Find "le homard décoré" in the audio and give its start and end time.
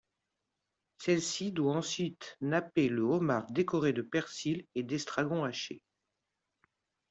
2.89-3.93